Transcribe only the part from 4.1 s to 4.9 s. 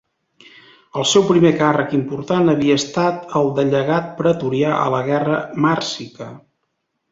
pretorià a